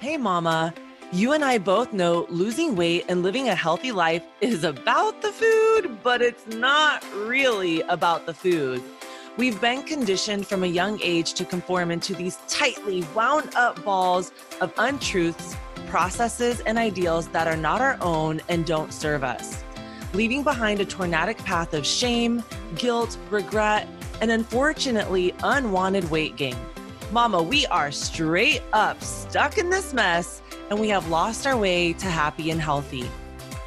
[0.00, 0.72] Hey, Mama.
[1.12, 5.30] You and I both know losing weight and living a healthy life is about the
[5.30, 8.82] food, but it's not really about the food.
[9.36, 14.32] We've been conditioned from a young age to conform into these tightly wound up balls
[14.62, 15.54] of untruths,
[15.88, 19.62] processes, and ideals that are not our own and don't serve us,
[20.14, 22.42] leaving behind a tornadic path of shame,
[22.74, 23.86] guilt, regret,
[24.22, 26.56] and unfortunately, unwanted weight gain.
[27.12, 31.92] Mama, we are straight up stuck in this mess and we have lost our way
[31.94, 33.10] to happy and healthy.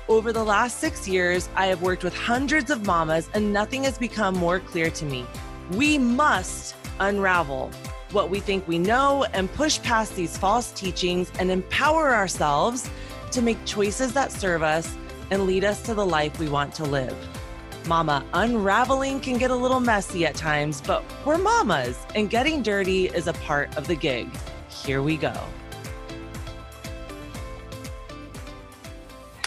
[0.07, 3.97] Over the last six years, I have worked with hundreds of mamas, and nothing has
[3.97, 5.25] become more clear to me.
[5.71, 7.69] We must unravel
[8.11, 12.89] what we think we know and push past these false teachings and empower ourselves
[13.31, 14.95] to make choices that serve us
[15.31, 17.17] and lead us to the life we want to live.
[17.87, 23.07] Mama, unraveling can get a little messy at times, but we're mamas, and getting dirty
[23.07, 24.29] is a part of the gig.
[24.69, 25.33] Here we go.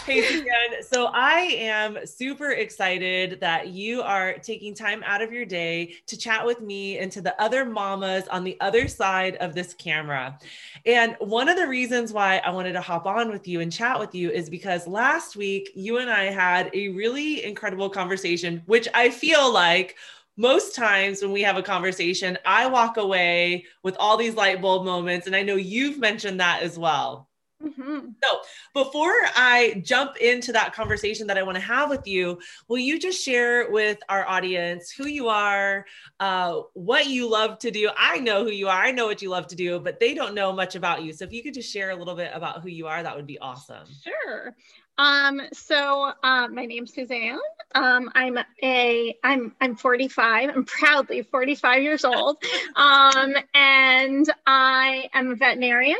[0.06, 0.44] Hey.
[0.88, 6.16] So I am super excited that you are taking time out of your day to
[6.16, 10.38] chat with me and to the other mamas on the other side of this camera.
[10.84, 13.98] And one of the reasons why I wanted to hop on with you and chat
[13.98, 18.86] with you is because last week you and I had a really incredible conversation, which
[18.94, 19.96] I feel like
[20.36, 24.84] most times when we have a conversation, I walk away with all these light bulb
[24.84, 25.26] moments.
[25.26, 27.28] And I know you've mentioned that as well.
[27.62, 28.08] Mm-hmm.
[28.22, 28.40] So,
[28.74, 32.98] before I jump into that conversation that I want to have with you, will you
[32.98, 35.86] just share with our audience who you are,
[36.20, 37.90] uh, what you love to do?
[37.96, 40.34] I know who you are, I know what you love to do, but they don't
[40.34, 41.12] know much about you.
[41.12, 43.26] So, if you could just share a little bit about who you are, that would
[43.26, 43.86] be awesome.
[44.04, 44.54] Sure.
[44.98, 47.38] Um, so uh, my name's Suzanne.
[47.74, 50.50] Um, I'm a I'm I'm 45.
[50.50, 52.38] I'm proudly 45 years old,
[52.76, 55.98] um, and I am a veterinarian.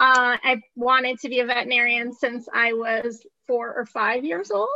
[0.00, 4.68] Uh, I've wanted to be a veterinarian since I was four or five years old.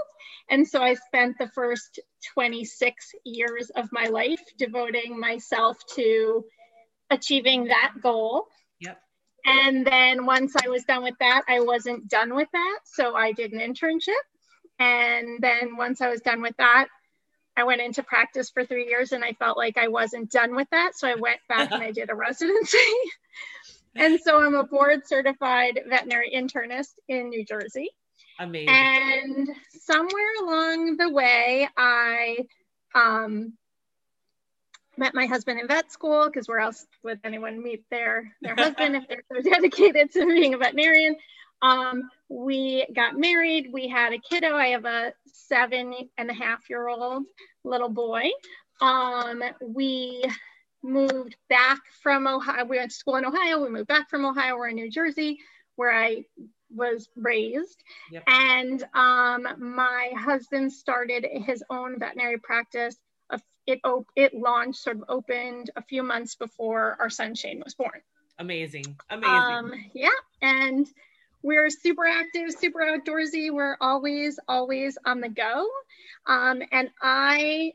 [0.50, 2.00] And so I spent the first
[2.34, 6.44] 26 years of my life devoting myself to
[7.10, 8.46] achieving that goal.
[8.80, 8.98] Yep.
[9.44, 12.78] And then once I was done with that, I wasn't done with that.
[12.84, 14.10] So I did an internship.
[14.80, 16.88] And then once I was done with that,
[17.56, 20.68] I went into practice for three years and I felt like I wasn't done with
[20.70, 20.92] that.
[20.96, 22.78] So I went back and I did a residency.
[23.96, 27.90] and so I'm a board certified veterinary internist in New Jersey.
[28.38, 28.68] Amazing.
[28.68, 29.48] And
[29.84, 32.46] somewhere along the way, I
[32.94, 33.52] um,
[34.96, 38.96] met my husband in vet school because where else would anyone meet their their husband
[38.96, 41.16] if they're so dedicated to being a veterinarian?
[41.60, 43.70] Um, we got married.
[43.72, 44.54] We had a kiddo.
[44.54, 47.24] I have a seven and a half year old
[47.64, 48.30] little boy.
[48.80, 50.24] Um, we
[50.82, 52.64] moved back from Ohio.
[52.64, 53.62] We went to school in Ohio.
[53.62, 54.56] We moved back from Ohio.
[54.56, 55.38] We're in New Jersey,
[55.76, 56.24] where I
[56.74, 57.82] was raised.
[58.10, 58.24] Yep.
[58.26, 62.96] And um, my husband started his own veterinary practice.
[63.64, 67.74] It op- it launched, sort of opened a few months before our son Shane was
[67.74, 68.00] born.
[68.38, 69.30] Amazing, amazing.
[69.30, 70.08] Um, yeah,
[70.40, 70.84] and
[71.42, 73.52] we're super active, super outdoorsy.
[73.52, 75.68] We're always, always on the go.
[76.26, 77.74] Um, and I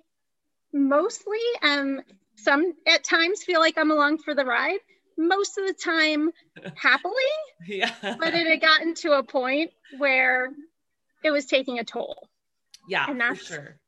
[0.74, 2.02] mostly am
[2.38, 4.80] some at times feel like I'm along for the ride.
[5.18, 6.32] Most of the time,
[6.76, 7.14] happily.
[7.68, 7.92] yeah.
[8.02, 10.52] But it had gotten to a point where
[11.24, 12.30] it was taking a toll.
[12.88, 13.80] Yeah, and that's for sure.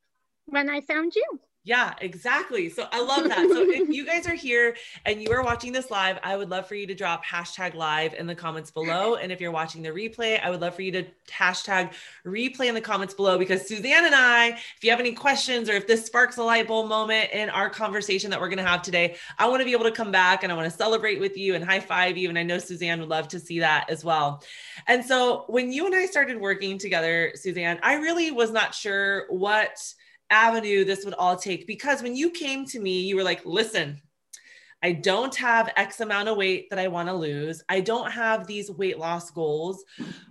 [0.48, 1.40] When I found you.
[1.70, 2.68] Yeah, exactly.
[2.68, 3.48] So I love that.
[3.48, 4.76] So if you guys are here
[5.06, 8.16] and you are watching this live, I would love for you to drop hashtag live
[8.16, 9.18] in the comments below.
[9.18, 11.94] And if you're watching the replay, I would love for you to hashtag
[12.26, 15.74] replay in the comments below because Suzanne and I, if you have any questions or
[15.74, 18.82] if this sparks a light bulb moment in our conversation that we're going to have
[18.82, 21.38] today, I want to be able to come back and I want to celebrate with
[21.38, 22.30] you and high five you.
[22.30, 24.44] And I know Suzanne would love to see that as well.
[24.88, 29.28] And so when you and I started working together, Suzanne, I really was not sure
[29.30, 29.78] what
[30.30, 34.00] avenue this would all take because when you came to me you were like listen
[34.82, 37.62] I don't have X amount of weight that I want to lose.
[37.68, 39.84] I don't have these weight loss goals.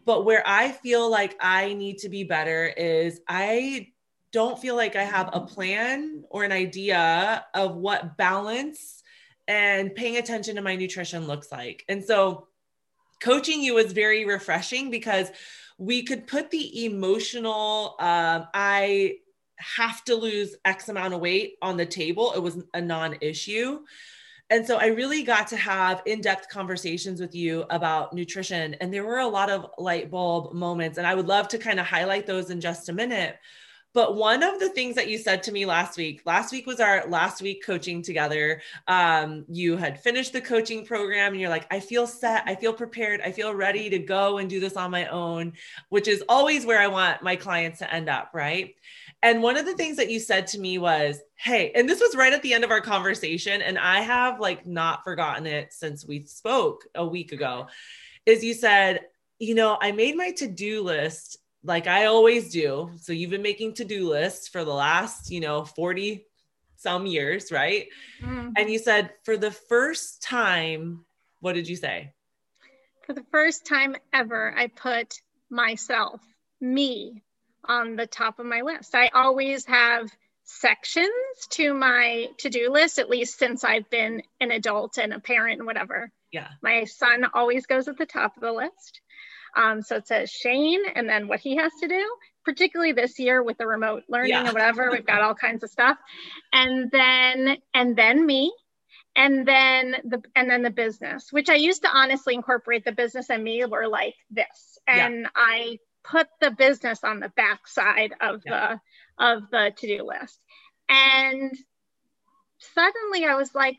[0.07, 3.89] But where I feel like I need to be better is I
[4.33, 9.03] don't feel like I have a plan or an idea of what balance
[9.47, 11.85] and paying attention to my nutrition looks like.
[11.89, 12.49] And so
[13.21, 15.31] coaching you was very refreshing because
[15.79, 19.17] we could put the emotional, um, I,
[19.59, 22.33] have to lose X amount of weight on the table.
[22.35, 23.81] It was a non issue.
[24.51, 28.75] And so I really got to have in depth conversations with you about nutrition.
[28.75, 30.97] And there were a lot of light bulb moments.
[30.97, 33.37] And I would love to kind of highlight those in just a minute.
[33.95, 36.79] But one of the things that you said to me last week, last week was
[36.79, 38.61] our last week coaching together.
[38.87, 42.73] Um, you had finished the coaching program and you're like, I feel set, I feel
[42.73, 45.55] prepared, I feel ready to go and do this on my own,
[45.89, 48.75] which is always where I want my clients to end up, right?
[49.23, 52.17] And one of the things that you said to me was, Hey, and this was
[52.17, 53.63] right at the end of our conversation.
[53.63, 57.67] And I have like not forgotten it since we spoke a week ago.
[58.27, 59.01] Is you said,
[59.39, 62.91] you know, I made my to do list like I always do.
[62.97, 66.27] So you've been making to-do lists for the last, you know, 40
[66.77, 67.89] some years, right?
[68.23, 68.51] Mm-hmm.
[68.57, 71.05] And you said for the first time,
[71.41, 72.13] what did you say?
[73.07, 76.21] For the first time ever, I put myself,
[76.61, 77.23] me,
[77.69, 78.95] on the top of my list.
[78.95, 80.11] I always have
[80.45, 81.09] sections
[81.51, 85.67] to my to-do list at least since I've been an adult and a parent and
[85.67, 86.11] whatever.
[86.33, 86.49] Yeah.
[86.63, 89.01] My son always goes at the top of the list.
[89.57, 92.07] Um, so it says Shane and then what he has to do,
[92.45, 94.51] particularly this year with the remote learning yeah.
[94.51, 94.91] or whatever.
[94.91, 95.99] We've got all kinds of stuff.
[96.53, 98.53] And then and then me.
[99.17, 103.31] And then the and then the business, which I used to honestly incorporate the business
[103.31, 104.79] and me were like this.
[104.87, 105.29] And yeah.
[105.35, 105.79] I
[106.11, 108.77] put the business on the back side of yeah.
[109.19, 110.41] the of the to-do list.
[110.89, 111.53] And
[112.59, 113.77] suddenly I was like,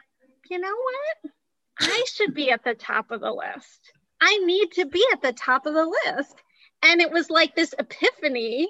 [0.49, 1.31] you know what?
[1.79, 3.91] I should be at the top of the list.
[4.21, 6.35] I need to be at the top of the list.
[6.83, 8.69] And it was like this epiphany.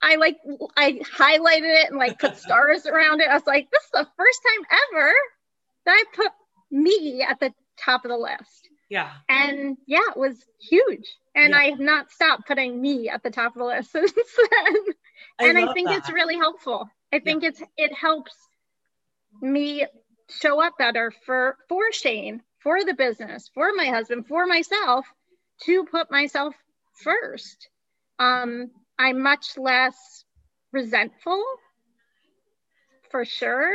[0.00, 0.38] I like
[0.76, 3.28] I highlighted it and like put stars around it.
[3.28, 5.12] I was like, this is the first time ever
[5.86, 6.32] that I put
[6.70, 8.68] me at the top of the list.
[8.92, 9.08] Yeah.
[9.26, 11.16] And yeah, it was huge.
[11.34, 11.58] And yeah.
[11.60, 14.76] I have not stopped putting me at the top of the list since then.
[15.40, 15.96] I and I think that.
[15.96, 16.90] it's really helpful.
[17.10, 17.48] I think yeah.
[17.48, 18.34] it's it helps
[19.40, 19.86] me
[20.28, 25.06] show up better for for Shane, for the business, for my husband, for myself,
[25.62, 26.54] to put myself
[27.02, 27.70] first.
[28.18, 29.96] Um, I'm much less
[30.70, 31.42] resentful,
[33.10, 33.74] for sure.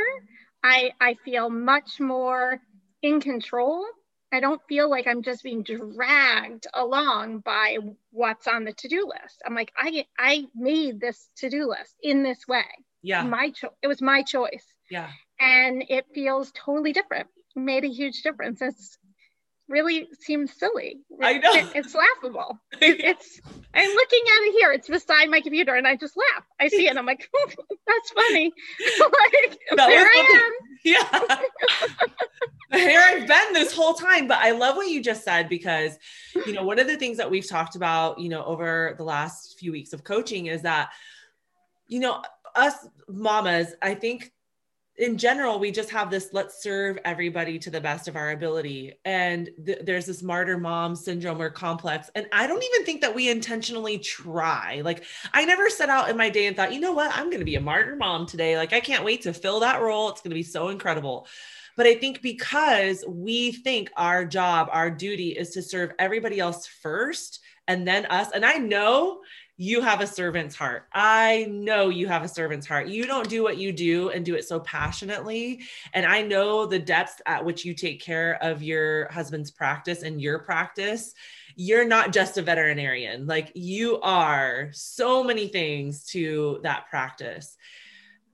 [0.62, 2.60] I I feel much more
[3.02, 3.84] in control.
[4.32, 7.78] I don't feel like I'm just being dragged along by
[8.10, 9.42] what's on the to-do list.
[9.44, 12.64] I'm like, I I made this to-do list in this way.
[13.02, 13.22] Yeah.
[13.22, 13.70] My choice.
[13.82, 14.66] It was my choice.
[14.90, 15.08] Yeah.
[15.40, 17.28] And it feels totally different
[17.58, 18.62] made a huge difference.
[18.62, 18.97] It's
[19.68, 21.00] really seems silly.
[21.22, 21.52] I know.
[21.52, 22.58] It, it's laughable.
[22.80, 23.40] It, it's
[23.74, 24.72] I'm looking at it here.
[24.72, 26.44] It's beside my computer and I just laugh.
[26.60, 26.96] I see it.
[26.96, 27.28] I'm like,
[27.86, 28.52] that's funny.
[29.00, 30.52] like that there I am.
[30.84, 31.38] Yeah.
[32.78, 34.28] here I've been this whole time.
[34.28, 35.98] But I love what you just said because,
[36.46, 39.58] you know, one of the things that we've talked about, you know, over the last
[39.58, 40.90] few weeks of coaching is that,
[41.88, 42.22] you know,
[42.54, 44.32] us mamas, I think
[44.98, 48.94] in general, we just have this let's serve everybody to the best of our ability.
[49.04, 52.10] And th- there's this martyr mom syndrome or complex.
[52.16, 54.82] And I don't even think that we intentionally try.
[54.84, 57.38] Like, I never set out in my day and thought, you know what, I'm going
[57.38, 58.56] to be a martyr mom today.
[58.56, 60.10] Like, I can't wait to fill that role.
[60.10, 61.28] It's going to be so incredible.
[61.76, 66.66] But I think because we think our job, our duty is to serve everybody else
[66.66, 68.32] first and then us.
[68.34, 69.20] And I know
[69.60, 70.84] you have a servant's heart.
[70.92, 72.86] I know you have a servant's heart.
[72.86, 75.62] You don't do what you do and do it so passionately.
[75.92, 80.22] And I know the depths at which you take care of your husband's practice and
[80.22, 81.12] your practice.
[81.56, 87.56] You're not just a veterinarian, like you are so many things to that practice.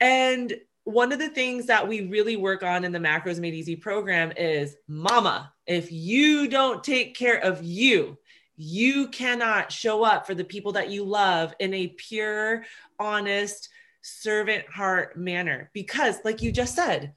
[0.01, 0.53] And
[0.85, 4.31] one of the things that we really work on in the Macros Made Easy program
[4.37, 8.19] is mama, if you don't take care of you,
[8.57, 12.65] you cannot show up for the people that you love in a pure,
[12.99, 13.69] honest,
[14.03, 17.15] servant heart manner because, like you just said,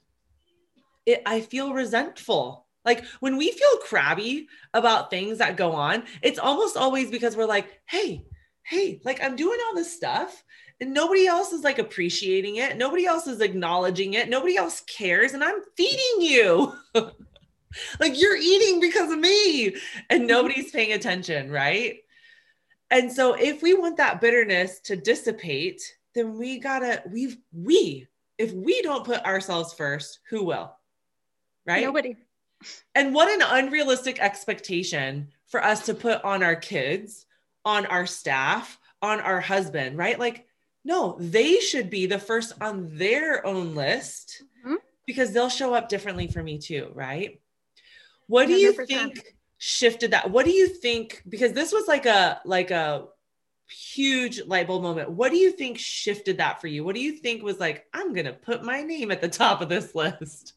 [1.05, 2.65] it, I feel resentful.
[2.85, 7.45] Like when we feel crabby about things that go on, it's almost always because we're
[7.45, 8.25] like, hey,
[8.63, 10.43] hey, like I'm doing all this stuff
[10.79, 12.77] and nobody else is like appreciating it.
[12.77, 14.29] Nobody else is acknowledging it.
[14.29, 15.33] Nobody else cares.
[15.33, 16.73] And I'm feeding you.
[17.99, 19.67] like you're eating because of me
[20.09, 20.27] and mm-hmm.
[20.27, 21.97] nobody's paying attention, right?
[22.89, 25.81] And so if we want that bitterness to dissipate,
[26.15, 28.07] then we gotta, we've, we,
[28.37, 30.73] if we don't put ourselves first, who will?
[31.65, 31.83] Right?
[31.83, 32.15] Nobody.
[32.95, 37.25] And what an unrealistic expectation for us to put on our kids,
[37.65, 40.17] on our staff, on our husband, right?
[40.17, 40.47] Like,
[40.83, 44.75] no, they should be the first on their own list mm-hmm.
[45.05, 47.41] because they'll show up differently for me too, right?
[48.27, 48.87] What do you 100%.
[48.87, 50.29] think shifted that?
[50.29, 51.23] What do you think?
[51.27, 53.05] Because this was like a like a
[53.69, 55.11] huge light bulb moment.
[55.11, 56.83] What do you think shifted that for you?
[56.83, 59.69] What do you think was like, I'm gonna put my name at the top of
[59.69, 60.53] this list?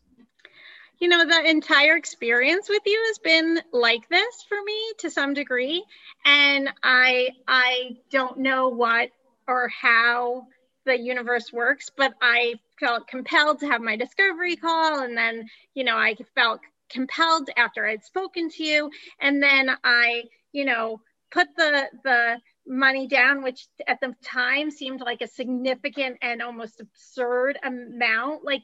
[0.99, 5.33] You know, the entire experience with you has been like this for me to some
[5.33, 5.83] degree.
[6.25, 9.11] And I I don't know what
[9.49, 10.47] or how
[10.85, 15.01] the universe works, but I felt compelled to have my discovery call.
[15.01, 16.61] And then, you know, I felt
[16.91, 18.91] compelled after I'd spoken to you.
[19.21, 25.01] And then I, you know, put the, the, money down which at the time seemed
[25.01, 28.63] like a significant and almost absurd amount like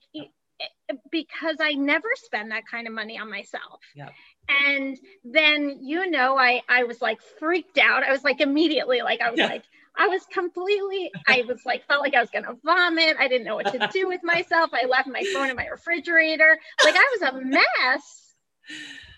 [1.11, 3.81] because I never spend that kind of money on myself.
[3.95, 4.13] Yep.
[4.49, 8.05] And then you know I I was like freaked out.
[8.05, 9.49] I was like immediately like I was yeah.
[9.49, 9.65] like
[9.97, 13.17] I was completely, I was like, felt like I was going to vomit.
[13.19, 14.71] I didn't know what to do with myself.
[14.73, 16.59] I left my phone in my refrigerator.
[16.85, 18.35] Like I was a mess.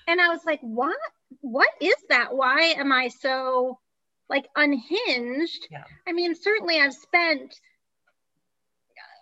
[0.07, 0.97] And I was like, what?
[1.41, 2.35] What is that?
[2.35, 3.79] Why am I so
[4.31, 5.69] like unhinged?
[5.71, 5.85] Yeah.
[6.07, 7.55] I mean, certainly I've spent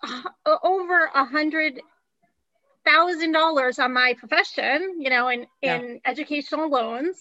[0.02, 0.22] uh,
[0.62, 1.80] over a hundred
[2.84, 5.76] thousand dollars on my profession, you know, in, yeah.
[5.76, 7.16] in educational loans.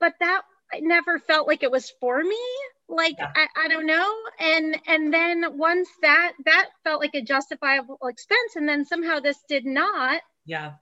[0.00, 2.38] But that I never felt like it was for me
[2.88, 3.30] like yeah.
[3.34, 4.14] I, I don't know.
[4.38, 9.38] And and then once that that felt like a justifiable expense and then somehow this
[9.48, 10.22] did not.
[10.46, 10.72] Yeah.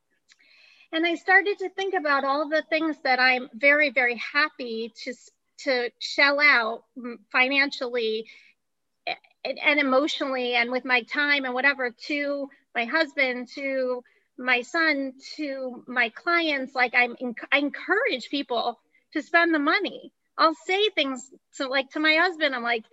[0.92, 5.12] And i started to think about all the things that i'm very very happy to
[5.58, 8.26] to shell out mm, financially
[9.44, 14.02] and, and emotionally and with my time and whatever to my husband to
[14.38, 16.74] my son to my clients.
[16.74, 17.16] Like i'm
[17.52, 18.78] i encourage people
[19.12, 22.54] to spend the money I'll say things to like to my husband.
[22.54, 22.84] I'm like,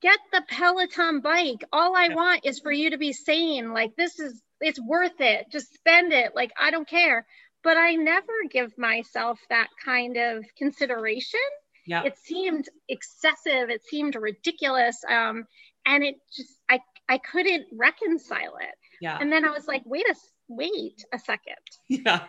[0.00, 1.64] get the Peloton bike.
[1.72, 3.72] All I want is for you to be sane.
[3.72, 5.46] Like this is it's worth it.
[5.50, 6.32] Just spend it.
[6.34, 7.26] Like I don't care.
[7.62, 11.40] But I never give myself that kind of consideration.
[11.86, 12.04] Yeah.
[12.04, 13.68] It seemed excessive.
[13.68, 14.96] It seemed ridiculous.
[15.08, 15.44] Um,
[15.86, 18.74] and it just I I couldn't reconcile it.
[19.00, 19.18] Yeah.
[19.20, 20.14] And then I was like, wait a
[20.48, 21.56] wait a second.
[21.88, 22.20] Yeah.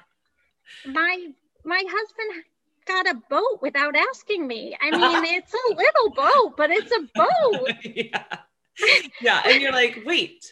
[0.86, 1.28] My
[1.66, 2.44] my husband
[2.91, 4.77] got a boat without asking me.
[4.81, 7.69] I mean, it's a little boat, but it's a boat.
[7.83, 8.24] yeah.
[9.21, 9.41] Yeah.
[9.45, 10.51] And you're like, wait,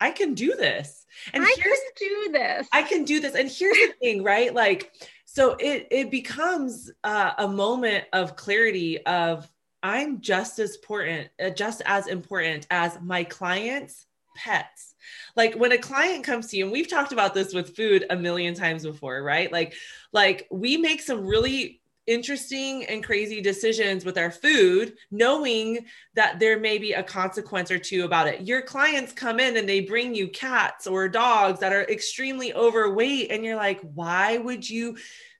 [0.00, 1.06] I can do this.
[1.32, 2.68] And I can do this.
[2.72, 3.34] I can do this.
[3.34, 4.54] And here's the thing, right?
[4.54, 4.92] Like,
[5.24, 9.50] so it it becomes uh, a moment of clarity of
[9.82, 14.06] I'm just as important, uh, just as important as my clients'
[14.38, 14.94] pets.
[15.36, 18.16] Like when a client comes to you, and we've talked about this with food a
[18.16, 19.50] million times before, right?
[19.50, 19.74] Like,
[20.12, 25.78] like we make some really interesting and crazy decisions with our food, knowing
[26.14, 28.40] that there may be a consequence or two about it.
[28.40, 33.30] Your clients come in and they bring you cats or dogs that are extremely overweight,
[33.30, 34.96] and you're like, why would you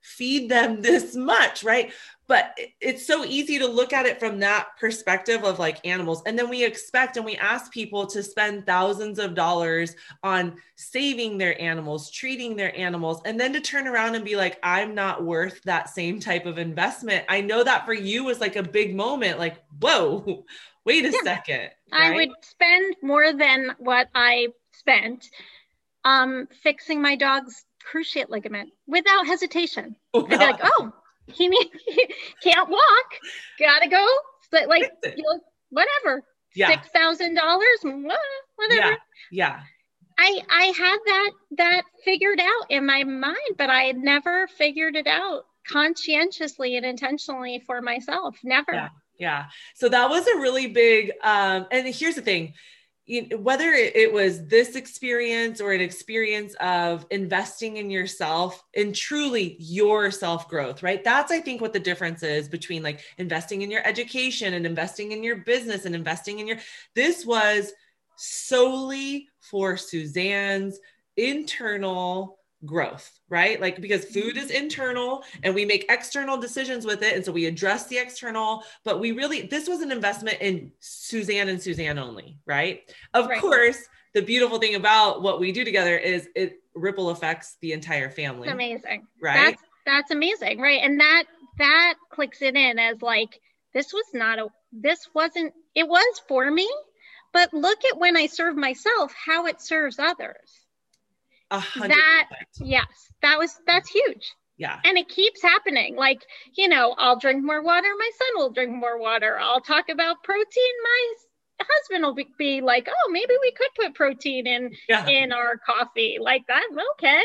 [0.09, 1.63] feed them this much?
[1.63, 1.93] Right
[2.29, 6.39] but it's so easy to look at it from that perspective of like animals and
[6.39, 11.61] then we expect and we ask people to spend thousands of dollars on saving their
[11.61, 15.61] animals treating their animals and then to turn around and be like i'm not worth
[15.65, 19.39] that same type of investment i know that for you was like a big moment
[19.39, 20.45] like whoa
[20.85, 21.19] wait a yeah.
[21.25, 22.13] second right?
[22.13, 25.29] i would spend more than what i spent
[26.05, 30.23] um fixing my dog's cruciate ligament without hesitation wow.
[30.23, 30.93] i'd be like oh
[31.33, 33.13] he, need, he can't walk.
[33.59, 34.07] Gotta go.
[34.51, 35.41] But Like you know,
[35.71, 36.25] whatever.
[36.55, 36.69] Yeah.
[36.69, 37.79] Six thousand dollars.
[37.83, 38.17] Whatever.
[38.71, 38.97] Yeah.
[39.31, 39.61] Yeah.
[40.19, 44.97] I I had that that figured out in my mind, but I had never figured
[44.97, 48.39] it out conscientiously and intentionally for myself.
[48.43, 48.73] Never.
[48.73, 48.89] Yeah.
[49.19, 49.45] Yeah.
[49.75, 52.55] So that was a really big um and here's the thing
[53.09, 60.11] whether it was this experience or an experience of investing in yourself and truly your
[60.11, 61.03] self growth, right?
[61.03, 65.13] That's, I think, what the difference is between like investing in your education and investing
[65.13, 66.59] in your business and investing in your.
[66.95, 67.73] This was
[68.17, 70.79] solely for Suzanne's
[71.17, 73.61] internal growth, right?
[73.61, 74.65] Like because food is mm-hmm.
[74.65, 77.15] internal and we make external decisions with it.
[77.15, 81.49] And so we address the external, but we really, this was an investment in Suzanne
[81.49, 82.91] and Suzanne only, right?
[83.15, 83.41] Of right.
[83.41, 83.79] course,
[84.15, 88.49] the beautiful thing about what we do together is it ripple affects the entire family.
[88.49, 89.07] Amazing.
[89.23, 89.35] Right.
[89.35, 90.61] That's, that's amazing.
[90.61, 90.81] Right.
[90.83, 91.25] And that,
[91.59, 93.41] that clicks it in as like,
[93.75, 96.69] this was not a, this wasn't, it was for me,
[97.33, 100.51] but look at when I serve myself, how it serves others
[101.51, 102.29] that
[102.61, 102.87] yes
[103.23, 104.33] that was that's huge.
[104.57, 104.81] Yeah.
[104.85, 105.97] And it keeps happening.
[105.97, 106.23] Like
[106.57, 109.39] you know i'll drink more water my son will drink more water.
[109.41, 111.15] I'll talk about protein my
[111.61, 115.07] husband will be, be like oh maybe we could put protein in yeah.
[115.07, 116.19] in our coffee.
[116.21, 117.23] Like that okay.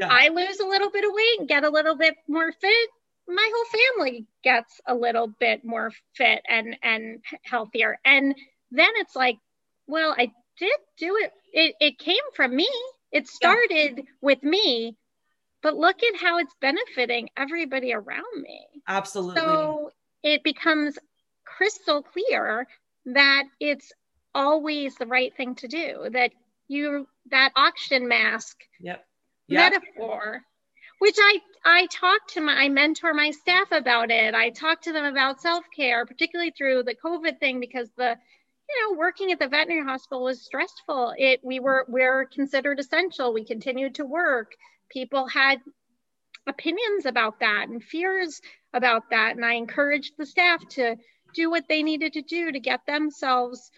[0.00, 0.08] Yeah.
[0.10, 2.90] i lose a little bit of weight and get a little bit more fit.
[3.28, 7.98] My whole family gets a little bit more fit and and healthier.
[8.04, 8.34] And
[8.70, 9.36] then it's like
[9.86, 11.32] well i did do it.
[11.52, 12.68] It, it came from me
[13.16, 14.02] it started yeah.
[14.20, 14.96] with me,
[15.62, 18.66] but look at how it's benefiting everybody around me.
[18.86, 19.40] Absolutely.
[19.40, 19.90] So
[20.22, 20.98] it becomes
[21.44, 22.66] crystal clear
[23.06, 23.92] that it's
[24.34, 26.30] always the right thing to do that
[26.68, 29.06] you that oxygen mask yep.
[29.48, 29.72] yep.
[29.72, 30.42] metaphor
[30.98, 34.92] which i i talk to my i mentor my staff about it i talk to
[34.92, 38.16] them about self-care particularly through the covid thing because the
[38.68, 41.14] you know working at the veterinary hospital was stressful.
[41.16, 43.32] It we were we're considered essential.
[43.32, 44.52] We continued to work.
[44.90, 45.58] People had
[46.46, 48.40] opinions about that and fears
[48.72, 49.36] about that.
[49.36, 50.96] And i encouraged the staff to
[51.34, 53.70] do what they needed to do to get themselves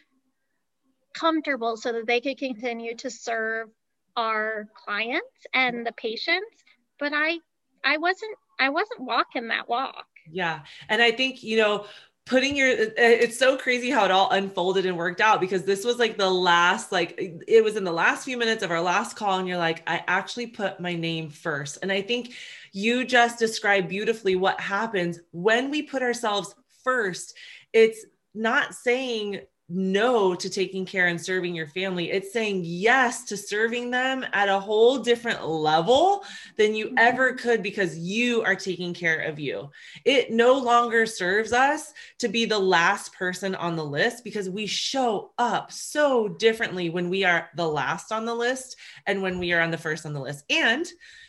[1.14, 3.68] comfortable so that they could continue to serve
[4.16, 6.64] our clients and the patients.
[6.98, 7.38] But i
[7.84, 10.06] i wasn't i wasn't walking that walk.
[10.30, 10.60] Yeah.
[10.88, 11.86] And i think you know
[12.28, 15.98] putting your it's so crazy how it all unfolded and worked out because this was
[15.98, 17.18] like the last like
[17.48, 20.04] it was in the last few minutes of our last call and you're like i
[20.06, 21.78] actually put my name first.
[21.82, 22.34] And i think
[22.72, 26.54] you just described beautifully what happens when we put ourselves
[26.84, 27.34] first.
[27.72, 28.04] It's
[28.34, 32.10] not saying no to taking care and serving your family.
[32.10, 36.24] It's saying yes to serving them at a whole different level
[36.56, 36.98] than you mm-hmm.
[36.98, 39.70] ever could because you are taking care of you.
[40.04, 44.66] It no longer serves us to be the last person on the list because we
[44.66, 49.52] show up so differently when we are the last on the list and when we
[49.52, 50.44] are on the first on the list.
[50.48, 50.86] And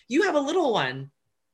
[0.08, 1.12] you have a little one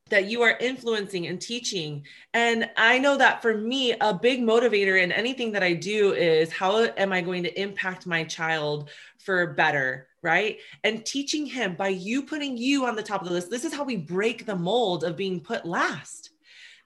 [0.09, 2.05] that you are influencing and teaching.
[2.35, 6.51] And I know that for me, a big motivator in anything that I do is
[6.51, 10.07] how am I going to impact my child for better?
[10.21, 10.59] Right.
[10.83, 13.49] And teaching him by you putting you on the top of the list.
[13.49, 16.31] This is how we break the mold of being put last.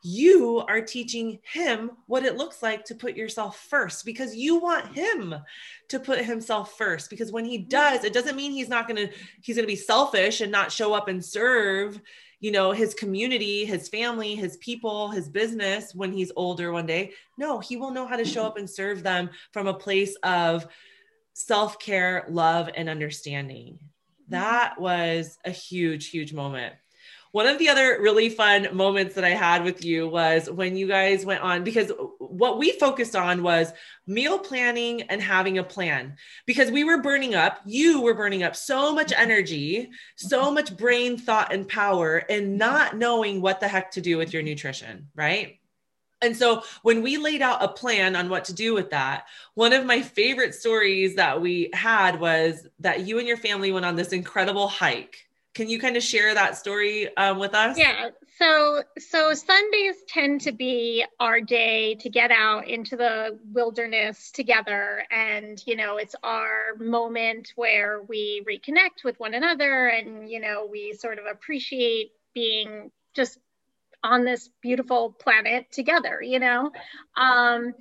[0.01, 4.95] You are teaching him what it looks like to put yourself first because you want
[4.95, 5.35] him
[5.89, 7.09] to put himself first.
[7.09, 9.75] Because when he does, it doesn't mean he's not going to, he's going to be
[9.75, 11.99] selfish and not show up and serve
[12.39, 17.11] you know his community his family his people his business when he's older one day.
[17.37, 20.67] No he will know how to show up and serve them from a place of
[21.33, 23.73] self-care love and understanding.
[23.73, 24.31] Mm-hmm.
[24.31, 26.75] That was a huge huge moment
[27.31, 30.87] one of the other really fun moments that I had with you was when you
[30.87, 33.71] guys went on, because what we focused on was
[34.07, 36.15] meal planning and having a plan
[36.47, 41.17] because we were burning up, you were burning up so much energy, so much brain
[41.17, 45.59] thought and power, and not knowing what the heck to do with your nutrition, right?
[46.21, 49.71] And so when we laid out a plan on what to do with that, one
[49.71, 53.95] of my favorite stories that we had was that you and your family went on
[53.95, 57.77] this incredible hike can you kind of share that story um, with us?
[57.77, 58.09] Yeah.
[58.37, 65.03] So so Sundays tend to be our day to get out into the wilderness together,
[65.11, 70.67] and you know it's our moment where we reconnect with one another, and you know
[70.71, 73.37] we sort of appreciate being just
[74.03, 76.21] on this beautiful planet together.
[76.21, 76.71] You know.
[77.17, 77.73] Um,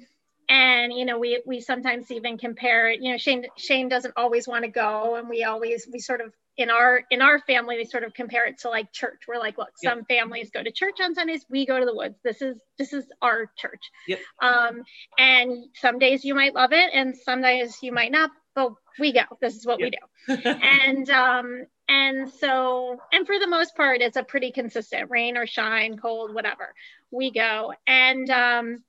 [0.48, 4.48] and you know we we sometimes even compare it you know shane shane doesn't always
[4.48, 7.84] want to go and we always we sort of in our in our family we
[7.84, 9.22] sort of compare it to like church.
[9.26, 9.94] We're like look yep.
[9.94, 12.16] some families go to church on sundays we go to the woods.
[12.22, 13.90] This is this is our church.
[14.08, 14.18] Yep.
[14.42, 14.82] um
[15.18, 19.12] and some days you might love it and some days you might not but we
[19.12, 19.22] go.
[19.40, 19.92] This is what yep.
[20.28, 20.42] we do.
[20.60, 25.46] And um and so and for the most part it's a pretty consistent rain or
[25.46, 26.74] shine cold whatever.
[27.12, 27.72] We go.
[27.86, 28.82] And um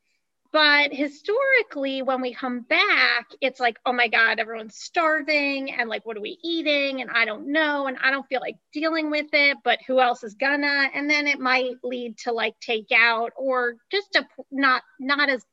[0.52, 5.72] but historically, when we come back, it's like, oh my God, everyone's starving.
[5.72, 7.02] And like, what are we eating?
[7.02, 7.86] And I don't know.
[7.88, 10.90] And I don't feel like dealing with it, but who else is gonna?
[10.94, 15.46] And then it might lead to like takeout or just a not, not as,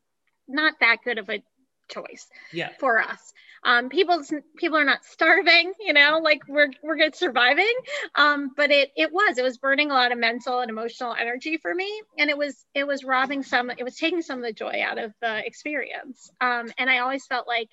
[0.49, 1.43] not that good of a
[1.89, 2.71] choice yeah.
[2.79, 3.33] for us
[3.67, 4.23] um, people
[4.57, 7.75] people are not starving you know like we're we're good surviving.
[8.15, 11.59] Um, but it it was it was burning a lot of mental and emotional energy
[11.59, 11.91] for me.
[12.17, 14.99] And it was it was robbing some it was taking some of the joy out
[14.99, 16.31] of the experience.
[16.41, 17.69] Um, and i always felt like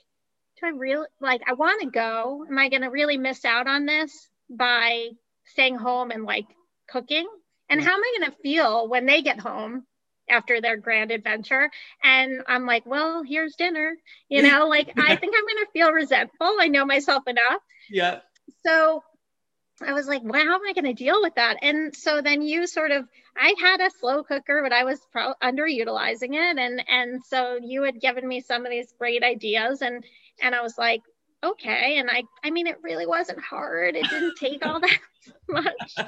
[0.60, 2.46] do i really like i want to go.
[2.50, 5.10] Am i going to really miss out on this by
[5.46, 6.48] staying home and like
[6.90, 7.28] cooking?
[7.70, 9.86] And how am i going to feel when they get home
[10.34, 11.70] after their grand adventure.
[12.04, 13.96] And I'm like, well, here's dinner.
[14.30, 16.56] You know, like I think I'm going to feel resentful.
[16.60, 17.62] I know myself enough.
[17.90, 18.20] Yeah.
[18.66, 19.04] So
[19.82, 21.58] I was like, wow, how am I going to deal with that?
[21.62, 25.34] And so then you sort of, I had a slow cooker, but I was pro-
[25.42, 26.58] underutilizing it.
[26.58, 30.04] And, and so you had given me some of these great ideas and,
[30.42, 31.02] and I was like,
[31.44, 31.98] okay.
[31.98, 33.96] And I, I mean, it really wasn't hard.
[33.96, 35.00] It didn't take all that
[35.50, 35.96] much.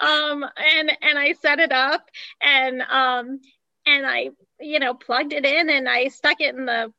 [0.00, 2.08] Um, and, and I set it up
[2.40, 3.40] and, um,
[3.86, 6.92] and I, you know, plugged it in and I stuck it in the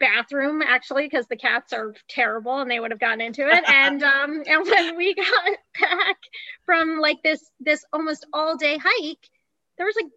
[0.00, 4.02] bathroom actually because the cats are terrible and they would have gotten into it and
[4.02, 5.28] um and when we got
[5.80, 6.16] back
[6.66, 9.30] from like this this almost all day hike
[9.78, 10.10] there was like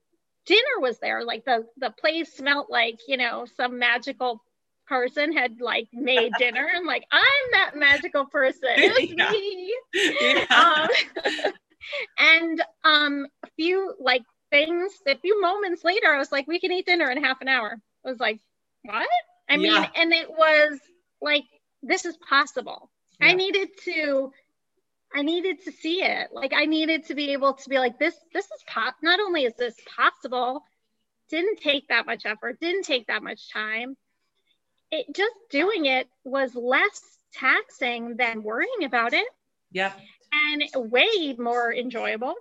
[0.47, 4.41] dinner was there like the the place smelled like you know some magical
[4.87, 6.67] person had like made dinner.
[6.75, 8.69] I'm like, I'm that magical person.
[8.75, 9.31] It was yeah.
[9.31, 9.75] me.
[10.21, 10.45] Yeah.
[10.49, 11.51] Um,
[12.17, 14.23] and um, a few like
[14.55, 17.47] things, a few moments later, I was like, we can eat dinner in half an
[17.47, 17.77] hour.
[18.05, 18.39] I was like,
[18.83, 19.07] what?
[19.49, 19.87] I mean, yeah.
[19.95, 20.79] and it was
[21.21, 21.43] like,
[21.83, 22.89] this is possible.
[23.21, 24.31] I needed to
[25.13, 26.29] I needed to see it.
[26.33, 29.45] Like I needed to be able to be like this this is pop not only
[29.45, 30.63] is this possible,
[31.29, 33.95] didn't take that much effort, didn't take that much time.
[34.91, 37.01] It just doing it was less
[37.33, 39.27] taxing than worrying about it.
[39.71, 39.93] Yeah.
[40.33, 42.35] And way more enjoyable.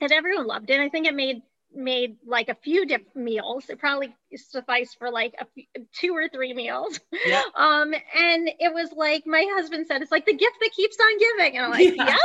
[0.00, 0.80] And everyone loved it.
[0.80, 1.42] I think it made
[1.76, 3.68] made like a few different meals.
[3.68, 7.00] It probably sufficed for like a few, two or three meals.
[7.26, 7.42] Yeah.
[7.54, 11.18] Um, and it was like my husband said, it's like the gift that keeps on
[11.18, 11.56] giving.
[11.56, 12.16] And I'm like, yeah.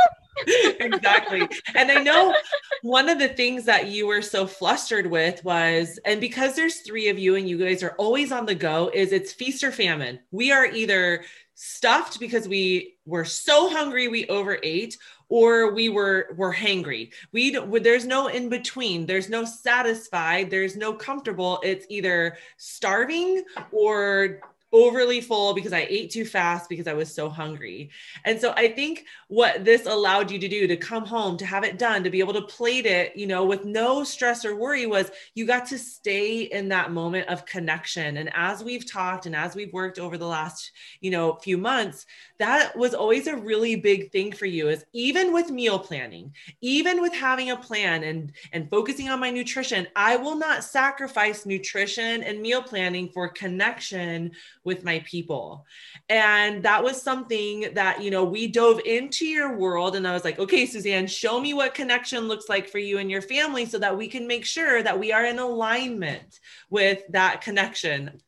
[0.46, 0.80] Yep.
[0.80, 1.48] exactly.
[1.74, 2.34] And I know
[2.82, 7.08] one of the things that you were so flustered with was, and because there's three
[7.08, 10.18] of you and you guys are always on the go, is it's feast or famine.
[10.30, 14.96] We are either stuffed because we were so hungry we overate
[15.30, 17.10] or we were were hangry.
[17.32, 19.06] We there's no in between.
[19.06, 20.50] There's no satisfied.
[20.50, 21.60] There's no comfortable.
[21.62, 24.40] It's either starving or
[24.72, 27.90] overly full because I ate too fast because I was so hungry.
[28.24, 31.64] And so I think what this allowed you to do to come home, to have
[31.64, 34.86] it done, to be able to plate it, you know, with no stress or worry
[34.86, 38.18] was you got to stay in that moment of connection.
[38.18, 42.06] And as we've talked and as we've worked over the last, you know, few months,
[42.38, 47.02] that was always a really big thing for you is even with meal planning, even
[47.02, 52.22] with having a plan and and focusing on my nutrition, I will not sacrifice nutrition
[52.22, 54.32] and meal planning for connection
[54.64, 55.64] with my people.
[56.08, 60.24] And that was something that, you know, we dove into your world and I was
[60.24, 63.78] like, okay, Suzanne, show me what connection looks like for you and your family so
[63.78, 68.20] that we can make sure that we are in alignment with that connection.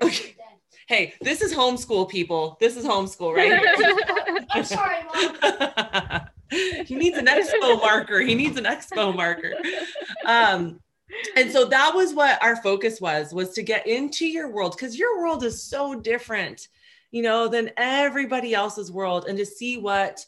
[0.00, 0.34] Okay.
[0.88, 2.56] Hey, this is homeschool, people.
[2.60, 3.60] This is homeschool, right?
[4.50, 6.22] I'm sorry, Mom.
[6.86, 8.20] he needs an expo marker.
[8.20, 9.52] He needs an expo marker.
[10.24, 10.80] Um,
[11.36, 14.98] and so that was what our focus was was to get into your world because
[14.98, 16.68] your world is so different
[17.10, 20.24] you know than everybody else's world and to see what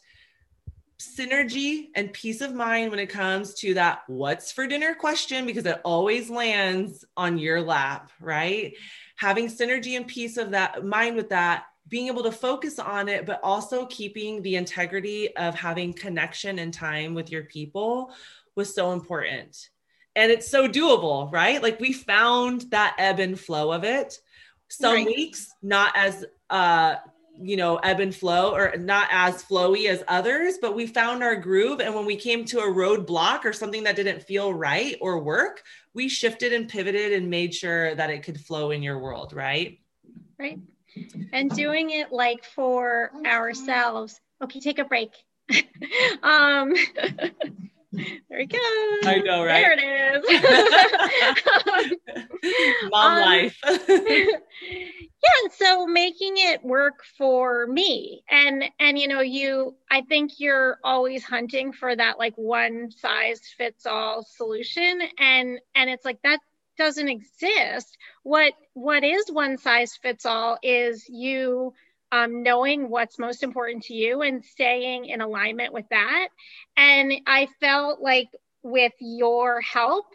[1.01, 5.65] synergy and peace of mind when it comes to that what's for dinner question because
[5.65, 8.75] it always lands on your lap right?
[9.15, 13.25] Having synergy and peace of that mind with that being able to focus on it
[13.25, 18.13] but also keeping the integrity of having connection and time with your people
[18.55, 19.70] was so important
[20.15, 21.61] and it's so doable, right?
[21.61, 24.19] Like we found that ebb and flow of it.
[24.67, 25.05] Some right.
[25.05, 26.95] weeks not as uh
[27.39, 31.35] you know ebb and flow or not as flowy as others but we found our
[31.35, 35.19] groove and when we came to a roadblock or something that didn't feel right or
[35.19, 39.33] work we shifted and pivoted and made sure that it could flow in your world
[39.33, 39.79] right
[40.37, 40.59] right
[41.31, 45.13] and doing it like for ourselves okay take a break
[46.23, 46.73] um
[48.29, 48.57] there we go.
[48.57, 49.61] I know, right?
[49.61, 50.23] There it
[51.83, 51.97] is.
[52.91, 53.57] Mom um, life.
[53.89, 58.23] yeah, so making it work for me.
[58.29, 63.41] And and you know, you I think you're always hunting for that like one size
[63.57, 66.39] fits all solution and and it's like that
[66.77, 67.97] doesn't exist.
[68.23, 71.73] What what is one size fits all is you
[72.11, 76.27] um, knowing what's most important to you and staying in alignment with that.
[76.77, 78.27] And I felt like
[78.63, 80.05] with your help,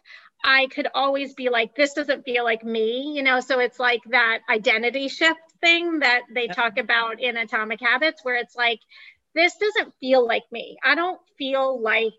[0.45, 3.41] I could always be like, this doesn't feel like me, you know?
[3.41, 8.37] So it's like that identity shift thing that they talk about in Atomic Habits, where
[8.37, 8.81] it's like,
[9.35, 10.77] this doesn't feel like me.
[10.85, 12.15] I don't feel like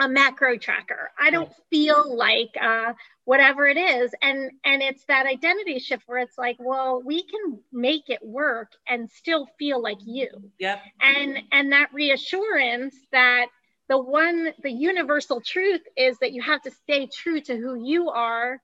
[0.00, 1.10] a macro tracker.
[1.18, 6.18] I don't feel like uh, whatever it is, and and it's that identity shift where
[6.18, 10.28] it's like, well, we can make it work and still feel like you.
[10.58, 10.80] Yep.
[11.02, 13.46] And and that reassurance that
[13.88, 18.08] the one the universal truth is that you have to stay true to who you
[18.08, 18.60] are,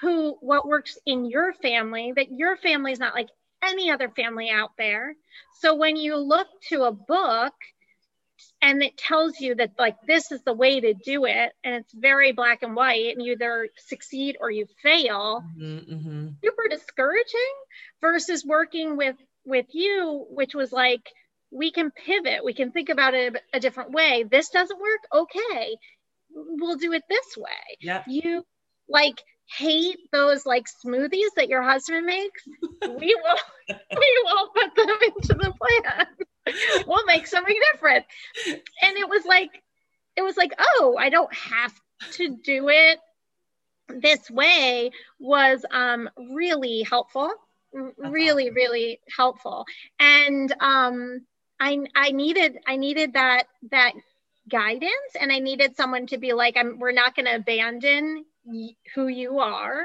[0.00, 2.12] who what works in your family.
[2.14, 3.28] That your family is not like
[3.62, 5.16] any other family out there.
[5.60, 7.54] So when you look to a book
[8.62, 11.92] and it tells you that like this is the way to do it and it's
[11.92, 15.42] very black and white and you either succeed or you fail.
[15.58, 16.28] Mm-hmm, mm-hmm.
[16.44, 17.54] super discouraging
[18.00, 21.08] versus working with with you which was like
[21.50, 24.24] we can pivot we can think about it a, a different way.
[24.30, 25.24] This doesn't work?
[25.24, 25.76] Okay.
[26.32, 27.78] We'll do it this way.
[27.80, 28.44] Yeah you
[28.88, 29.22] like
[29.56, 32.42] hate those like smoothies that your husband makes?
[32.82, 36.06] We will we will put them into the plan
[36.86, 38.04] we'll make something different.
[38.46, 39.62] And it was like,
[40.16, 41.74] it was like, oh, I don't have
[42.12, 42.98] to do it
[43.88, 47.32] this way was um, really helpful
[47.98, 49.64] really really helpful.
[49.98, 51.20] And um
[51.60, 53.92] i i needed i needed that that
[54.48, 58.24] guidance and i needed someone to be like i'm we're not going to abandon
[58.94, 59.84] who you are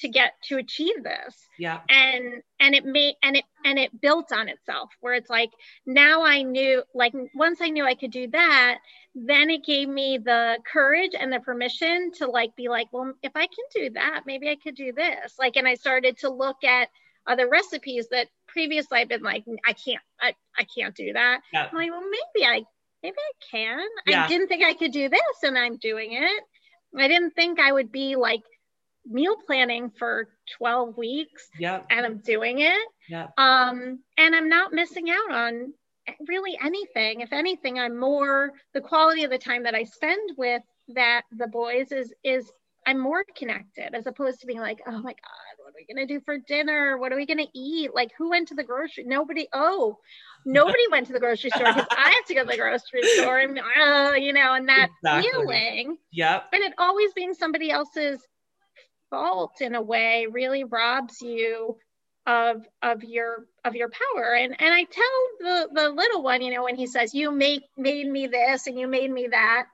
[0.00, 4.32] to get to achieve this yeah and and it made and it and it built
[4.32, 5.50] on itself where it's like
[5.86, 8.78] now i knew like once i knew i could do that
[9.14, 13.32] then it gave me the courage and the permission to like be like well if
[13.34, 16.62] i can do that maybe i could do this like and i started to look
[16.64, 16.88] at
[17.26, 21.40] other recipes that previously I've been like, I can't, I, I can't do that.
[21.52, 21.68] Yeah.
[21.70, 22.62] I'm like, well, maybe I,
[23.02, 23.86] maybe I can.
[24.06, 24.24] Yeah.
[24.24, 26.42] I didn't think I could do this and I'm doing it.
[26.98, 28.42] I didn't think I would be like
[29.06, 31.82] meal planning for 12 weeks yeah.
[31.90, 32.88] and I'm doing it.
[33.08, 33.28] Yeah.
[33.38, 35.72] Um, and I'm not missing out on
[36.26, 37.20] really anything.
[37.20, 40.62] If anything, I'm more, the quality of the time that I spend with
[40.94, 42.50] that the boys is, is
[42.86, 46.06] I'm more connected as opposed to being like, oh my God, what are we gonna
[46.06, 46.98] do for dinner?
[46.98, 47.94] What are we gonna eat?
[47.94, 49.04] Like who went to the grocery?
[49.04, 49.48] Nobody.
[49.52, 49.98] Oh,
[50.46, 53.38] nobody went to the grocery store because I have to go to the grocery store
[53.38, 55.30] and uh, you know, and that exactly.
[55.30, 55.98] feeling.
[56.12, 56.46] Yep.
[56.52, 58.26] And it always being somebody else's
[59.10, 61.76] fault in a way really robs you
[62.26, 65.04] of of your of your power and and i tell
[65.40, 68.78] the the little one you know when he says you make made me this and
[68.78, 69.66] you made me that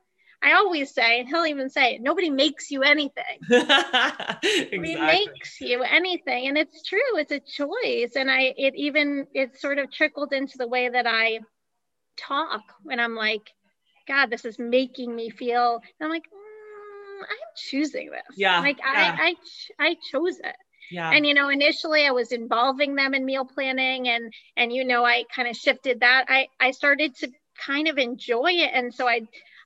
[0.43, 3.25] I always say, and he'll even say, nobody makes you anything.
[3.51, 4.69] exactly.
[4.73, 6.47] Nobody makes you anything.
[6.47, 8.17] And it's true, it's a choice.
[8.17, 11.41] And I it even it sort of trickled into the way that I
[12.17, 13.51] talk when I'm like,
[14.07, 15.81] God, this is making me feel.
[15.99, 16.29] And I'm like,
[17.17, 18.37] Mm, I'm choosing this.
[18.37, 18.61] Yeah.
[18.61, 19.17] Like yeah.
[19.19, 19.35] I
[19.79, 20.57] I I chose it.
[20.91, 21.11] Yeah.
[21.11, 25.05] And you know, initially I was involving them in meal planning and and you know,
[25.05, 26.27] I kind of shifted that.
[26.29, 27.31] I I started to
[27.67, 29.23] kind of enjoy it and so I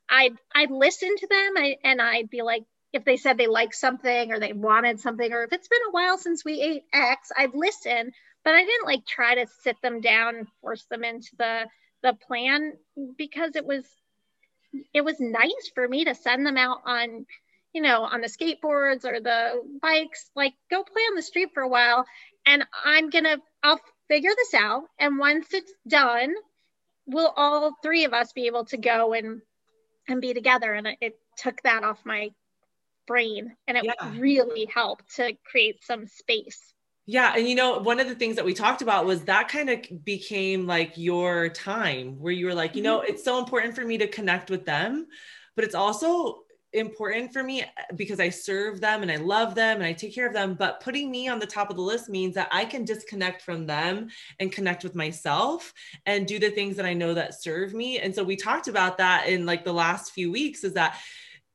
[0.09, 3.75] I'd I'd listen to them I, and I'd be like, if they said they liked
[3.75, 7.31] something or they wanted something, or if it's been a while since we ate X,
[7.37, 8.11] I'd listen,
[8.43, 11.67] but I didn't like try to sit them down and force them into the
[12.03, 12.73] the plan
[13.17, 13.85] because it was
[14.93, 17.25] it was nice for me to send them out on
[17.73, 21.63] you know on the skateboards or the bikes like go play on the street for
[21.63, 22.05] a while
[22.45, 26.33] and i'm gonna i'll figure this out and once it's done
[27.07, 29.41] we'll all three of us be able to go and
[30.07, 30.73] and be together.
[30.73, 32.29] And it, took that off my
[33.07, 34.11] brain and it yeah.
[34.19, 36.73] really helped to create some space.
[37.07, 37.33] Yeah.
[37.35, 39.79] And you know, one of the things that we talked about was that kind of
[40.03, 43.13] became like your time where you were like, you know, mm-hmm.
[43.13, 45.07] it's so important for me to connect with them,
[45.55, 46.41] but it's also
[46.73, 47.63] important for me
[47.95, 50.55] because I serve them and I love them and I take care of them.
[50.55, 53.65] But putting me on the top of the list means that I can disconnect from
[53.65, 55.73] them and connect with myself
[56.05, 57.99] and do the things that I know that serve me.
[57.99, 60.97] And so we talked about that in like the last few weeks is that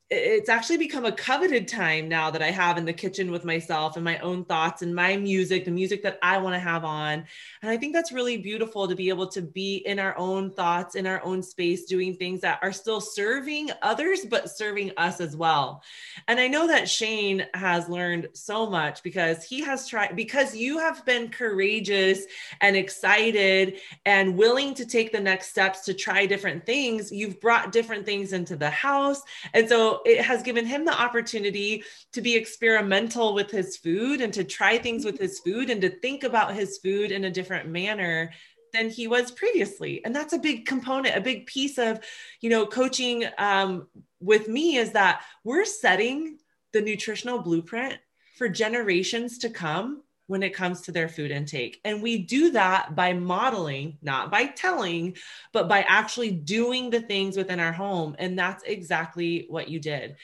[0.09, 3.97] it's actually become a coveted time now that I have in the kitchen with myself
[3.97, 7.25] and my own thoughts and my music, the music that I want to have on.
[7.61, 10.95] And I think that's really beautiful to be able to be in our own thoughts,
[10.95, 15.35] in our own space, doing things that are still serving others, but serving us as
[15.35, 15.83] well.
[16.29, 20.79] And I know that Shane has learned so much because he has tried, because you
[20.79, 22.27] have been courageous
[22.61, 27.11] and excited and willing to take the next steps to try different things.
[27.11, 29.23] You've brought different things into the house.
[29.53, 34.33] And so it has given him the opportunity to be experimental with his food and
[34.35, 37.69] to try things with his food and to think about his food in a different
[37.69, 38.33] manner
[38.73, 40.05] than he was previously.
[40.05, 42.01] And that's a big component a big piece of
[42.41, 43.89] you know coaching um,
[44.21, 46.39] with me is that we're setting
[46.73, 47.99] the nutritional blueprint
[48.37, 51.81] for generations to come when it comes to their food intake.
[51.85, 55.17] And we do that by modeling, not by telling,
[55.53, 58.17] but by actually doing the things within our home.
[58.19, 60.17] And that's exactly what you did.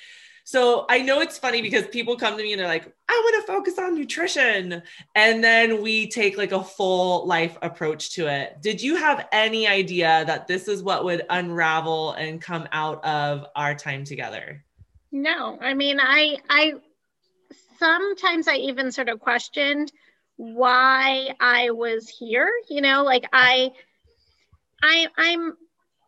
[0.45, 3.47] So I know it's funny because people come to me and they're like, I want
[3.47, 4.83] to focus on nutrition.
[5.15, 8.61] And then we take like a full life approach to it.
[8.61, 13.47] Did you have any idea that this is what would unravel and come out of
[13.55, 14.65] our time together?
[15.13, 16.75] No, I mean, I, I,
[17.83, 19.91] sometimes I even sort of questioned
[20.37, 23.73] why I was here, you know, like I
[24.81, 25.57] I I'm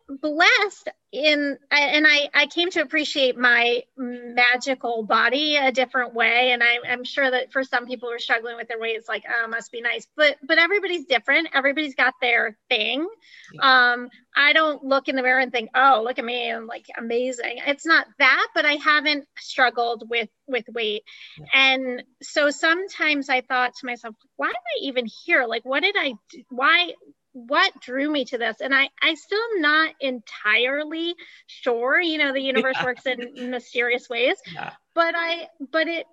[0.07, 6.51] blessed in and I, I came to appreciate my magical body a different way.
[6.51, 9.07] And I, i'm sure that for some people who are struggling with their weight it's
[9.07, 10.07] like oh must be nice.
[10.15, 11.49] But but everybody's different.
[11.53, 13.07] Everybody's got their thing.
[13.53, 13.93] Yeah.
[13.93, 16.51] um i don't look in the mirror and think oh look at me.
[16.51, 17.59] I'm like amazing.
[17.65, 21.03] It's not that but i haven't struggled with with weight.
[21.39, 21.45] Yeah.
[21.53, 25.45] and so sometimes i thought to myself why am i even here?
[25.45, 26.43] Like what did i do?
[26.49, 26.93] why
[27.35, 31.15] what drew me to this and i i still am not entirely
[31.47, 32.85] sure you know the universe yeah.
[32.85, 34.71] works in mysterious ways yeah.
[34.93, 36.05] but i but it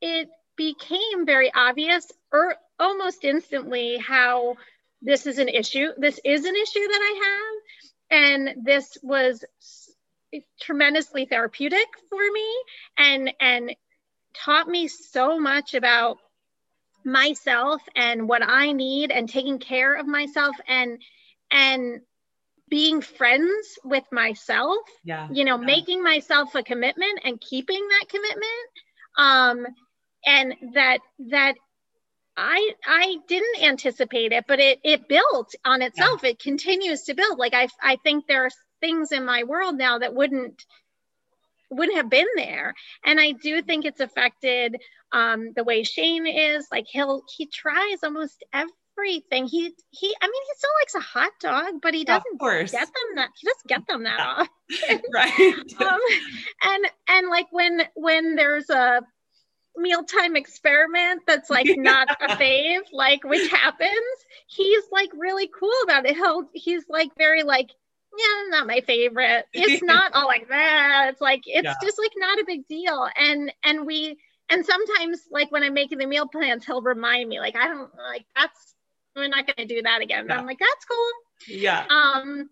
[0.00, 4.56] it became very obvious or almost instantly how
[5.02, 5.88] this is an issue.
[5.96, 8.20] This is an issue that I have.
[8.22, 9.44] And this was
[10.60, 12.62] tremendously therapeutic for me
[12.98, 13.76] and and
[14.34, 16.18] taught me so much about
[17.04, 21.00] myself and what I need and taking care of myself and
[21.50, 22.00] and
[22.68, 25.66] being friends with myself yeah you know yeah.
[25.66, 28.46] making myself a commitment and keeping that commitment
[29.18, 29.66] um
[30.24, 30.98] and that
[31.30, 31.54] that
[32.36, 36.22] I I didn't anticipate it, but it it built on itself.
[36.22, 36.30] Yeah.
[36.30, 37.38] It continues to build.
[37.38, 40.64] Like I I think there are things in my world now that wouldn't
[41.70, 42.74] wouldn't have been there.
[43.04, 44.76] And I do think it's affected
[45.12, 46.66] um, the way Shane is.
[46.70, 49.46] Like he'll he tries almost everything.
[49.46, 53.16] He he I mean he still likes a hot dog, but he doesn't get them
[53.16, 55.00] that he doesn't get them that often.
[55.14, 55.54] right.
[55.80, 56.00] um,
[56.64, 59.02] and and like when when there's a
[59.76, 63.90] mealtime experiment that's like not a fave, like which happens,
[64.46, 66.16] he's like really cool about it.
[66.16, 67.70] He'll he's like very like,
[68.16, 69.46] yeah, not my favorite.
[69.52, 71.08] It's not all like that.
[71.10, 71.74] It's like it's yeah.
[71.82, 73.08] just like not a big deal.
[73.16, 74.18] And and we
[74.48, 77.90] and sometimes like when I'm making the meal plans, he'll remind me, like, I don't
[77.96, 78.74] like that's
[79.16, 80.26] we're not gonna do that again.
[80.28, 80.38] Yeah.
[80.38, 81.10] I'm like, that's cool.
[81.48, 81.86] Yeah.
[81.88, 82.50] Um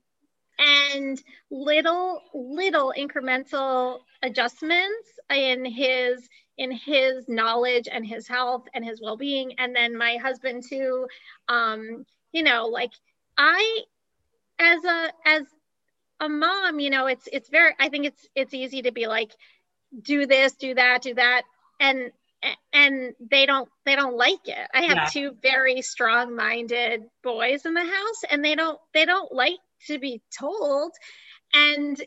[0.58, 9.00] and little little incremental adjustments in his in his knowledge and his health and his
[9.00, 11.06] well-being and then my husband too
[11.48, 12.90] um you know like
[13.36, 13.82] i
[14.58, 15.42] as a as
[16.20, 19.30] a mom you know it's it's very i think it's it's easy to be like
[20.02, 21.42] do this do that do that.
[21.80, 22.10] And
[22.72, 24.68] and they don't they don't like it.
[24.72, 25.06] I have yeah.
[25.06, 29.98] two very strong minded boys in the house and they don't they don't like to
[29.98, 30.92] be told.
[31.54, 32.00] And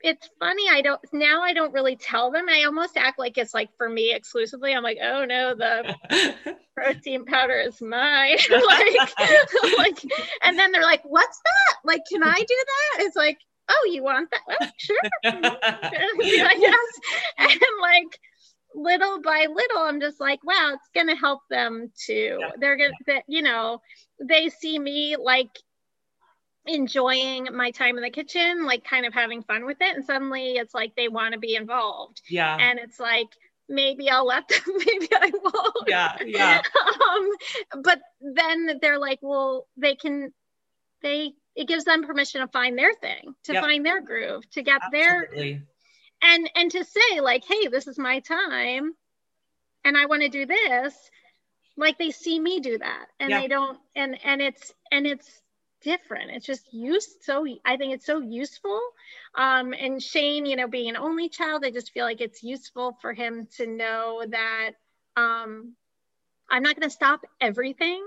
[0.00, 2.48] it's funny i don't now i don't really tell them.
[2.48, 4.72] I almost act like it's like for me exclusively.
[4.72, 8.38] I'm like oh no the protein powder is mine.
[8.50, 10.02] Like like
[10.42, 11.78] and then they're like what's that?
[11.84, 13.04] Like can i do that?
[13.04, 14.40] It's like oh you want that?
[14.46, 14.96] Well sure.
[15.24, 17.50] I guess.
[17.50, 18.18] And like
[18.74, 22.50] little by little i'm just like wow it's gonna help them too yeah.
[22.60, 23.80] they're gonna that you know
[24.20, 25.50] they see me like
[26.68, 29.96] enjoying my time in the kitchen, like kind of having fun with it.
[29.96, 32.20] And suddenly it's like they want to be involved.
[32.28, 32.56] Yeah.
[32.56, 33.28] And it's like,
[33.68, 35.88] maybe I'll let them, maybe I won't.
[35.88, 36.16] Yeah.
[36.24, 36.62] Yeah.
[37.10, 40.32] um, but then they're like, well, they can,
[41.02, 43.62] they, it gives them permission to find their thing, to yep.
[43.62, 45.52] find their groove, to get Absolutely.
[45.52, 45.62] their,
[46.30, 48.92] and, and to say like, hey, this is my time
[49.84, 50.94] and I want to do this.
[51.76, 55.40] Like they see me do that and they don't, and, and it's, and it's,
[55.82, 56.30] different.
[56.30, 58.80] It's just used so I think it's so useful.
[59.34, 62.96] Um, and Shane, you know, being an only child, I just feel like it's useful
[63.00, 64.70] for him to know that
[65.16, 65.74] um,
[66.50, 68.04] I'm not going to stop everything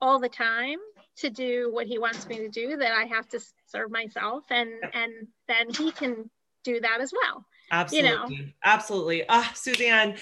[0.00, 0.78] all the time
[1.16, 2.76] to do what he wants me to do.
[2.76, 5.12] That I have to serve myself, and and
[5.48, 6.30] then he can
[6.64, 7.44] do that as well.
[7.72, 8.36] Absolutely.
[8.36, 8.48] You know?
[8.64, 9.24] Absolutely.
[9.28, 10.14] Ah, oh, Suzanne,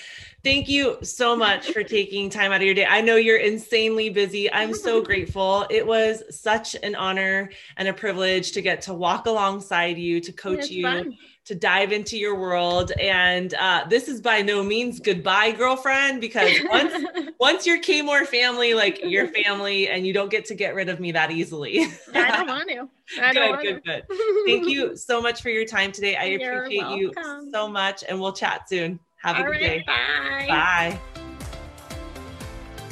[0.45, 2.87] thank you so much for taking time out of your day.
[2.87, 4.51] I know you're insanely busy.
[4.53, 5.67] I'm so grateful.
[5.69, 10.33] It was such an honor and a privilege to get to walk alongside you, to
[10.33, 12.93] coach you, fun to dive into your world.
[12.93, 17.07] And uh, this is by no means goodbye, girlfriend, because once
[17.39, 21.01] once you're Kmore family, like your family, and you don't get to get rid of
[21.01, 21.87] me that easily.
[22.15, 22.89] I don't want to.
[23.21, 24.05] I good, good, good.
[24.47, 26.17] Thank you so much for your time today.
[26.17, 26.99] I you're appreciate welcome.
[27.47, 29.01] you so much, and we'll chat soon.
[29.23, 29.85] Have a All good right, day.
[29.87, 30.47] Bye.
[30.49, 31.01] Bye.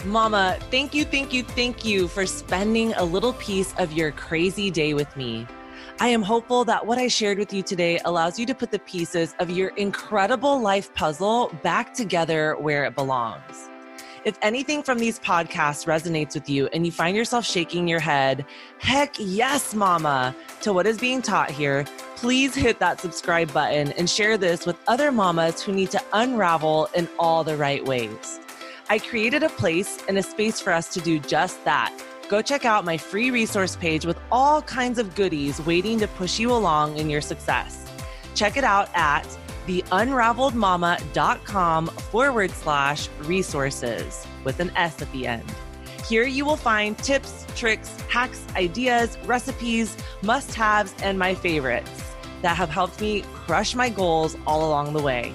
[0.04, 4.70] Mama, thank you, thank you, thank you for spending a little piece of your crazy
[4.70, 5.46] day with me.
[6.00, 8.78] I am hopeful that what I shared with you today allows you to put the
[8.78, 13.68] pieces of your incredible life puzzle back together where it belongs.
[14.24, 18.46] If anything from these podcasts resonates with you and you find yourself shaking your head,
[18.78, 21.84] heck yes, mama, to what is being taught here,
[22.14, 26.88] please hit that subscribe button and share this with other mamas who need to unravel
[26.94, 28.38] in all the right ways.
[28.88, 31.92] I created a place and a space for us to do just that
[32.28, 36.38] go check out my free resource page with all kinds of goodies waiting to push
[36.38, 37.90] you along in your success.
[38.34, 39.26] Check it out at
[39.66, 45.44] theunraveledmama.com forward slash resources with an S at the end.
[46.06, 52.04] Here you will find tips, tricks, hacks, ideas, recipes, must haves, and my favorites
[52.40, 55.34] that have helped me crush my goals all along the way.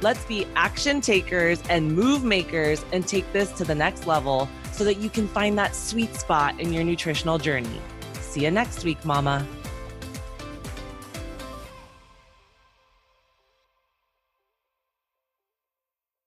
[0.00, 4.82] Let's be action takers and move makers and take this to the next level so
[4.82, 7.80] that you can find that sweet spot in your nutritional journey.
[8.20, 9.46] See you next week, Mama.